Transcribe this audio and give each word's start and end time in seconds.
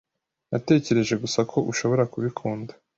Natekereje 0.51 1.15
gusa 1.23 1.39
ko 1.51 1.57
ushobora 1.71 2.03
kubikunda. 2.13 2.71